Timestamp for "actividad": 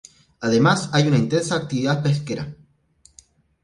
1.57-2.01